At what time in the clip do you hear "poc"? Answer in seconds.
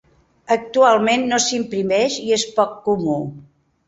2.57-2.73